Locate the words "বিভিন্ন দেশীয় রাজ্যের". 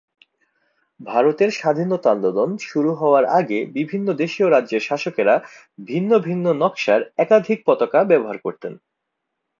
3.73-4.83